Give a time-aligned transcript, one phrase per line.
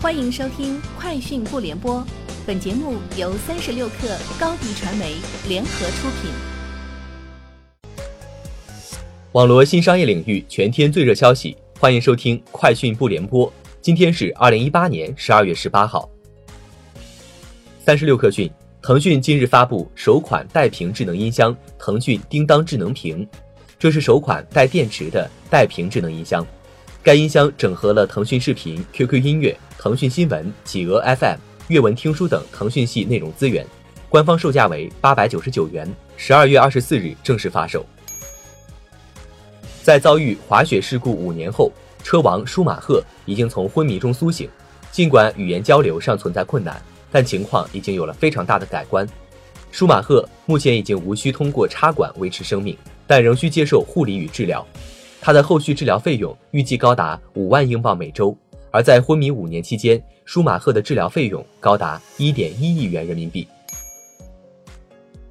[0.00, 1.96] 欢迎收听《快讯不联播》，
[2.46, 5.16] 本节目由三十六克高低传媒
[5.48, 6.30] 联合出品。
[9.32, 13.48] 网罗新商业领域全天最热消息，欢迎收听《快讯不联播》。
[13.80, 16.08] 今天是二零一八年十二月十八号。
[17.84, 18.48] 三十六克讯，
[18.80, 23.26] 腾讯近日发布首款带屏智能音箱——腾讯叮当智能屏，
[23.80, 26.46] 这是首款带电池的带屏智能音箱。
[27.02, 31.36] 该音箱整合了腾讯视频、QQ 音乐、腾讯新闻、企鹅 FM、
[31.68, 33.64] 阅文听书等腾讯系内容资源，
[34.08, 37.86] 官方售价为八百九十九元，十二月二十四日正式发售。
[39.82, 41.72] 在遭遇滑雪事故五年后，
[42.02, 44.50] 车王舒马赫已经从昏迷中苏醒，
[44.90, 49.08] 尽管语言交流尚存在困难，但情况已经有了非常大的改观。
[49.70, 54.66] 舒马赫目前已经无需通过插管维持生命，但仍需接受护理与治疗。
[55.20, 58.36] 他的后续治疗费用预计高达五万英镑每周，
[58.70, 63.46] 而在昏迷五年期间，舒马赫的治疗费用高达一点一亿元人民币。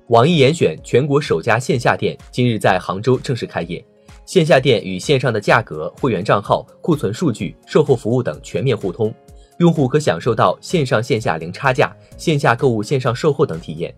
[0.07, 3.83] 网易严选全国首家线下店今日在杭州正式开业，
[4.25, 9.13] 线下店与线上的价格、会员账号、库存数据、售后服务等全面互通，
[9.59, 13.93] 用户可享受到线上线下零差价、线下购物、线上售后等体验。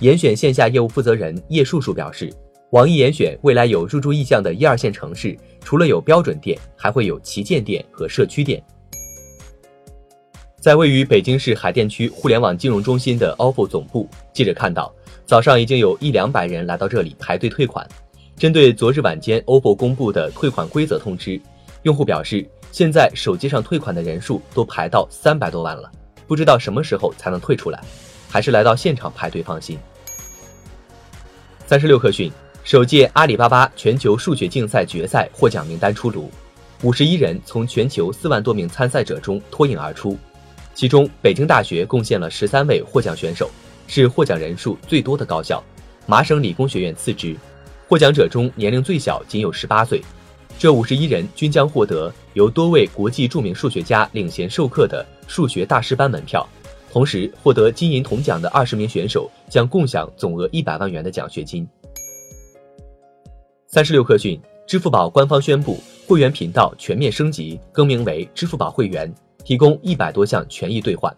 [0.00, 2.32] 严选线下业务负责人叶树树表示。
[2.74, 8.60] 网易严选未来有入驻意向的一二线城市，除了有标准店，还会有旗舰店和社区店。
[10.58, 14.92] 在位于北京市海淀区互联网金融中心的 OPPO 总部，记者看到，
[15.24, 17.88] 早上已经有一两百人来到这里排队退款。
[18.36, 21.40] 针对昨日晚间 OPPO 公布的退款规则通知，
[21.84, 25.88] 用户表示，现在手机上退款的人数都排到三百多万了，
[26.26, 27.80] 不知道什么时候才能退出来，
[28.28, 29.78] 还是来到现场排队放心。
[31.68, 32.32] 三十六氪讯。
[32.64, 36.30] 首届阿里巴巴全球数学竞赛决赛获奖名单出炉，
[36.82, 40.16] 五十一人从全球四万多名参赛者中脱颖而出，
[40.72, 43.50] 其中北京大学贡献了十三位获奖选手，
[43.86, 45.62] 是获奖人数最多的高校，
[46.06, 47.36] 麻省理工学院次之。
[47.86, 50.00] 获奖者中年龄最小仅有十八岁，
[50.58, 56.48] 这五十一人均将获得由多位国际著名数学家领衔授课的数学大师班门票，
[56.90, 61.68] 同时获得金银铜奖的二十名选手将共享总额一百万元的奖学金。
[63.74, 69.12] 三十六氪讯，支付宝官方宣布会员频道全面升级，更名为支付宝会员，
[69.44, 71.12] 提供一百多项权益兑换。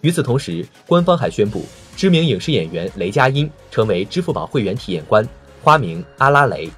[0.00, 1.64] 与此同时，官方还宣布，
[1.94, 5.24] 知名影视演员雷佳音成为支付宝会员体验官，
[5.62, 6.68] 花名阿拉雷。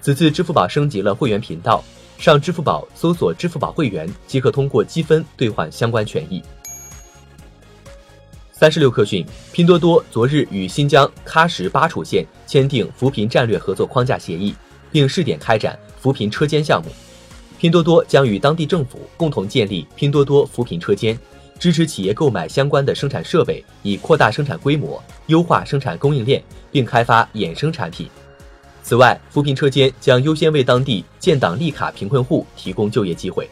[0.00, 1.84] 此次支付宝升级了会员频道，
[2.16, 6.42] 上支付宝搜索“支付宝会员”即可通过积分兑换相关权益。
[8.62, 14.54] 三十六氪讯，拼多多昨日与新疆喀什巴楚县签订扶贫战略合作框架协议，
[14.92, 16.88] 并试点开展扶贫车间项目。
[17.58, 21.18] 拼多多将与当地政府共同建立拼多多扶贫车间，
[21.58, 26.40] 支持企业购买相关的生产设备，以扩大生产规模、优化生产供应链，
[26.70, 28.08] 并开发衍生产品。
[28.84, 33.50] 此外，扶贫车间将优先为当地建档立卡贫困户提供就业机会。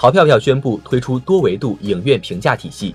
[0.00, 2.94] 淘票票宣布推出多维度影院评价体系，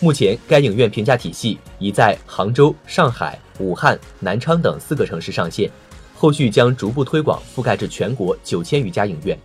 [0.00, 5.70] 目前该影院评价体系已在杭州、上海、武汉、南昌等四个城市上线，
[6.12, 9.38] 后续将逐步推广覆盖至全国九千余家影院。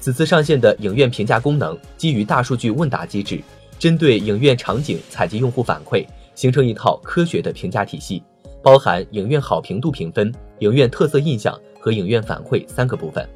[0.00, 3.42] 此次上线的影院评价功能基于大数据问答机制，
[3.78, 8.22] 针对影院场景采集用户反馈，形成一套科学的评价体系，
[8.62, 13.26] 包含影院好评度评分、影院特色印象和影院反馈三个部分。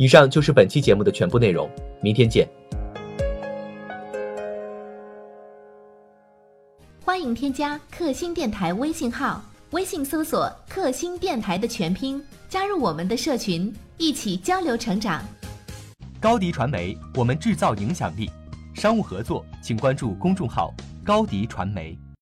[0.00, 1.68] 以上就是本期节目的全部内容，
[2.00, 2.48] 明天见。
[7.04, 12.18] 欢迎添加克星电台微信号，微信搜索“克星电台”的全拼，
[12.48, 15.22] 加入我们的社群，一起交流成长。
[16.18, 18.30] 高迪传媒，我们制造影响力。
[18.72, 20.72] 商务合作，请关注公众号
[21.04, 21.94] “高迪传媒”。